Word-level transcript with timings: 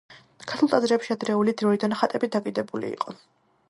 ქართულ 0.51 0.71
ტაძრებში 0.71 1.13
ადრეული 1.17 1.55
დროიდან 1.61 1.97
ხატები 2.03 2.35
დაკიდებული 2.39 2.95
იყო. 2.99 3.21